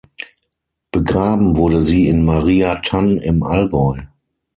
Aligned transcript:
Begraben 0.91 1.57
wurde 1.57 1.83
sie 1.83 2.07
in 2.07 2.25
Maria 2.25 2.77
Thann 2.77 3.17
im 3.17 3.43
Allgäu. 3.43 3.99